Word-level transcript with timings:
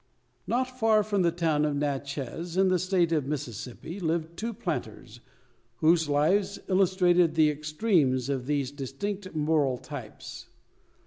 Not 0.47 0.79
far 0.79 1.03
from 1.03 1.21
the 1.21 1.31
town 1.31 1.63
of 1.63 1.75
Natchez, 1.75 2.57
in 2.57 2.69
the 2.69 2.79
State 2.79 3.11
of 3.11 3.27
Mississippi, 3.27 3.99
lived 3.99 4.35
two 4.35 4.51
planters, 4.51 5.19
whose 5.75 6.09
lives 6.09 6.57
illustrated 6.67 7.35
the 7.35 7.51
extremes 7.51 8.27
of 8.27 8.47
these 8.47 8.71
distinct 8.71 9.35
moral 9.35 9.77
types. 9.77 10.47